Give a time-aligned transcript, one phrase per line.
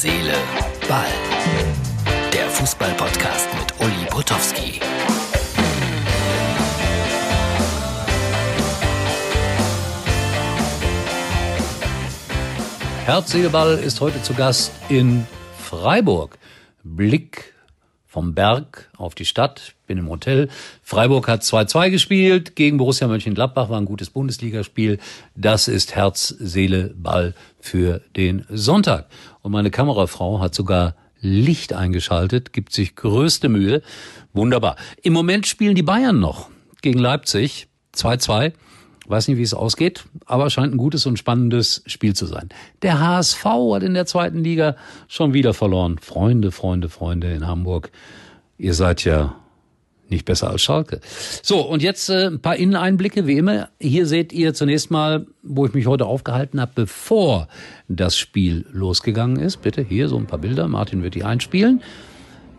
[0.00, 0.34] Seele,
[0.88, 1.06] Ball.
[2.32, 4.78] Der Fußball-Podcast mit Uli Potowski.
[13.06, 15.26] Herz, Seele, Ball ist heute zu Gast in
[15.58, 16.38] Freiburg.
[16.84, 17.52] Blick
[18.08, 20.48] vom Berg auf die Stadt, bin im Hotel.
[20.82, 24.98] Freiburg hat 2-2 gespielt gegen Borussia Mönchengladbach, war ein gutes Bundesligaspiel.
[25.36, 29.08] Das ist Herz, Seele, Ball für den Sonntag.
[29.42, 33.82] Und meine Kamerafrau hat sogar Licht eingeschaltet, gibt sich größte Mühe.
[34.32, 34.76] Wunderbar.
[35.02, 36.48] Im Moment spielen die Bayern noch
[36.80, 38.52] gegen Leipzig 2-2.
[39.08, 42.50] Weiß nicht, wie es ausgeht, aber scheint ein gutes und spannendes Spiel zu sein.
[42.82, 44.76] Der HSV hat in der zweiten Liga
[45.08, 45.96] schon wieder verloren.
[45.98, 47.90] Freunde, Freunde, Freunde in Hamburg.
[48.58, 49.34] Ihr seid ja
[50.10, 51.00] nicht besser als Schalke.
[51.42, 53.68] So, und jetzt äh, ein paar Inneneinblicke, wie immer.
[53.80, 57.48] Hier seht ihr zunächst mal, wo ich mich heute aufgehalten habe, bevor
[57.88, 59.62] das Spiel losgegangen ist.
[59.62, 60.68] Bitte hier so ein paar Bilder.
[60.68, 61.82] Martin wird die einspielen.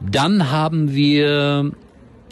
[0.00, 1.72] Dann haben wir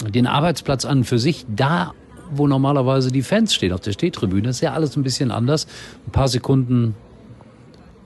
[0.09, 1.47] den Arbeitsplatz an für sich.
[1.49, 1.95] Da
[2.39, 4.43] wo normalerweise die Fans stehen auf der Stehtribüne.
[4.43, 5.67] Das ist ja alles ein bisschen anders.
[6.07, 6.95] Ein paar Sekunden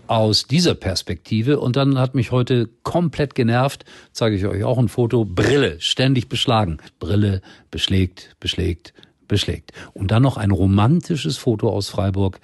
[0.09, 1.61] aus dieser Perspektive.
[1.61, 6.29] Und dann hat mich heute komplett genervt, zeige ich euch auch ein Foto, Brille, ständig
[6.29, 6.79] beschlagen.
[6.99, 8.95] Brille beschlägt, beschlägt,
[9.29, 9.73] beschlägt.
[9.95, 12.41] Und dann noch ein romantisches Foto aus Freiburg.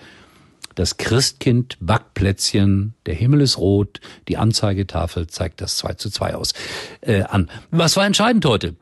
[0.74, 6.52] Das Christkind Backplätzchen, der Himmel ist rot, die Anzeigetafel zeigt das 2 zu 2 aus,
[7.00, 7.48] äh, an.
[7.70, 8.74] Was war entscheidend heute?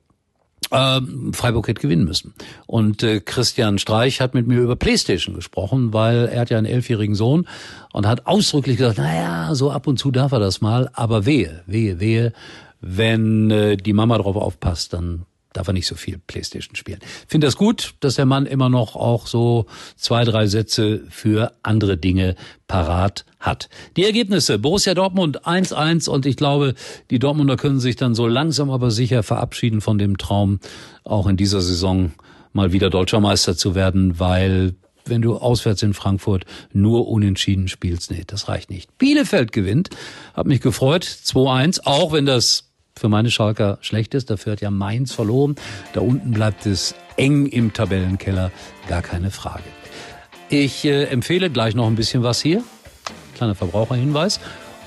[0.72, 2.34] Ähm, Freiburg hätte gewinnen müssen.
[2.66, 6.66] Und äh, Christian Streich hat mit mir über Playstation gesprochen, weil er hat ja einen
[6.66, 7.46] elfjährigen Sohn
[7.92, 11.62] und hat ausdrücklich gesagt, naja, so ab und zu darf er das mal, aber wehe,
[11.66, 12.32] wehe, wehe,
[12.80, 17.00] wenn äh, die Mama drauf aufpasst, dann darf er nicht so viel Playstation spielen.
[17.26, 21.96] Finde das gut, dass der Mann immer noch auch so zwei, drei Sätze für andere
[21.96, 22.36] Dinge
[22.66, 23.68] parat hat.
[23.96, 24.58] Die Ergebnisse.
[24.58, 26.74] Borussia Dortmund 1-1 und ich glaube,
[27.10, 30.60] die Dortmunder können sich dann so langsam aber sicher verabschieden von dem Traum,
[31.04, 32.12] auch in dieser Saison
[32.52, 38.10] mal wieder deutscher Meister zu werden, weil wenn du auswärts in Frankfurt nur unentschieden spielst,
[38.10, 38.96] nee, das reicht nicht.
[38.98, 39.90] Bielefeld gewinnt,
[40.34, 44.30] hat mich gefreut, 2-1, auch wenn das für meine Schalker schlecht ist.
[44.30, 45.56] Dafür hat ja Mainz verloren.
[45.92, 48.50] Da unten bleibt es eng im Tabellenkeller,
[48.88, 49.64] gar keine Frage.
[50.48, 52.62] Ich äh, empfehle gleich noch ein bisschen was hier.
[53.34, 54.40] Kleiner Verbraucherhinweis.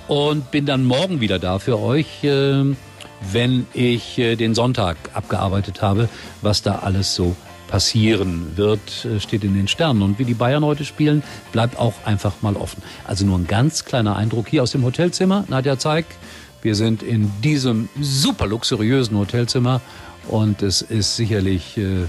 [0.07, 2.75] Und bin dann morgen wieder da für euch, äh,
[3.31, 6.09] wenn ich äh, den Sonntag abgearbeitet habe,
[6.41, 7.35] was da alles so
[7.67, 10.03] passieren wird, äh, steht in den Sternen.
[10.03, 12.83] Und wie die Bayern heute spielen, bleibt auch einfach mal offen.
[13.05, 15.45] Also nur ein ganz kleiner Eindruck hier aus dem Hotelzimmer.
[15.47, 16.05] Nadja Zeig,
[16.65, 19.81] wir sind in diesem super luxuriösen Hotelzimmer
[20.27, 22.07] und es ist sicherlich, äh,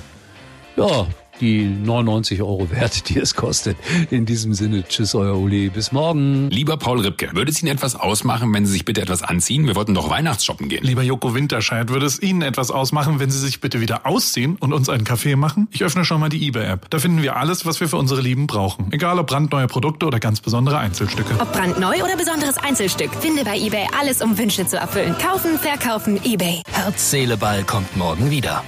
[0.76, 1.06] ja,
[1.40, 3.76] die 99 Euro wert, die es kostet.
[4.10, 6.50] In diesem Sinne, tschüss, euer Uli, bis morgen.
[6.50, 9.66] Lieber Paul Ripke, würde es Ihnen etwas ausmachen, wenn Sie sich bitte etwas anziehen?
[9.66, 10.84] Wir wollten doch Weihnachtsshoppen gehen.
[10.84, 14.72] Lieber Joko Winterscheid, würde es Ihnen etwas ausmachen, wenn Sie sich bitte wieder ausziehen und
[14.72, 15.68] uns einen Kaffee machen?
[15.70, 16.90] Ich öffne schon mal die eBay-App.
[16.90, 18.92] Da finden wir alles, was wir für unsere Lieben brauchen.
[18.92, 21.34] Egal ob brandneue Produkte oder ganz besondere Einzelstücke.
[21.38, 25.14] Ob brandneu oder besonderes Einzelstück, finde bei eBay alles, um Wünsche zu erfüllen.
[25.18, 26.62] Kaufen, verkaufen, eBay.
[26.72, 28.62] Herz, Seele, Ball kommt morgen wieder.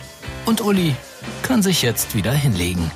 [0.47, 0.95] Und Uli
[1.49, 2.91] kann sich jetzt wieder hinlegen.